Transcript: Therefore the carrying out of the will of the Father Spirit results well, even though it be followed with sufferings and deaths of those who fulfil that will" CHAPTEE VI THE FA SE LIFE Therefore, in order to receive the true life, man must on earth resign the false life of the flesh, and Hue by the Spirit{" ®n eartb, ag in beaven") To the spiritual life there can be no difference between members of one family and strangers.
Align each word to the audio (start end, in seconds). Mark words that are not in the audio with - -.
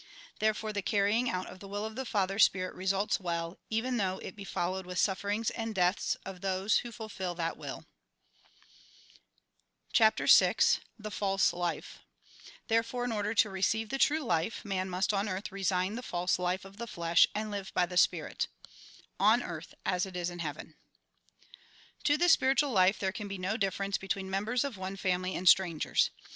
Therefore 0.39 0.73
the 0.73 0.81
carrying 0.81 1.29
out 1.29 1.45
of 1.45 1.59
the 1.59 1.67
will 1.67 1.85
of 1.85 1.95
the 1.95 2.07
Father 2.07 2.39
Spirit 2.39 2.73
results 2.73 3.19
well, 3.19 3.59
even 3.69 3.97
though 3.97 4.17
it 4.17 4.35
be 4.35 4.43
followed 4.43 4.83
with 4.87 4.97
sufferings 4.97 5.51
and 5.51 5.75
deaths 5.75 6.17
of 6.25 6.41
those 6.41 6.77
who 6.79 6.91
fulfil 6.91 7.35
that 7.35 7.55
will" 7.55 7.85
CHAPTEE 9.93 10.25
VI 10.25 10.55
THE 10.97 11.11
FA 11.11 11.37
SE 11.37 11.55
LIFE 11.55 11.99
Therefore, 12.67 13.05
in 13.05 13.11
order 13.11 13.35
to 13.35 13.49
receive 13.51 13.89
the 13.89 13.99
true 13.99 14.21
life, 14.23 14.65
man 14.65 14.89
must 14.89 15.13
on 15.13 15.29
earth 15.29 15.51
resign 15.51 15.93
the 15.93 16.01
false 16.01 16.39
life 16.39 16.65
of 16.65 16.77
the 16.77 16.87
flesh, 16.87 17.27
and 17.35 17.53
Hue 17.53 17.65
by 17.75 17.85
the 17.85 17.95
Spirit{" 17.95 18.47
®n 19.19 19.43
eartb, 19.43 19.73
ag 19.85 20.03
in 20.15 20.39
beaven") 20.39 20.73
To 22.05 22.17
the 22.17 22.27
spiritual 22.27 22.71
life 22.71 22.97
there 22.97 23.11
can 23.11 23.27
be 23.27 23.37
no 23.37 23.55
difference 23.55 23.99
between 23.99 24.31
members 24.31 24.63
of 24.63 24.77
one 24.77 24.95
family 24.95 25.35
and 25.35 25.47
strangers. 25.47 26.09